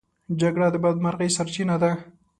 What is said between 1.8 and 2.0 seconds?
ده.